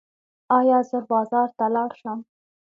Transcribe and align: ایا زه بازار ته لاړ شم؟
ایا 0.57 0.79
زه 0.89 0.99
بازار 1.11 1.49
ته 1.57 1.65
لاړ 1.75 1.91
شم؟ 2.01 2.19